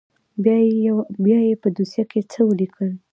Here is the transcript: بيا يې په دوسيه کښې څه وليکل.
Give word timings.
بيا 1.25 1.39
يې 1.47 1.55
په 1.61 1.67
دوسيه 1.75 2.03
کښې 2.11 2.21
څه 2.31 2.39
وليکل. 2.49 2.89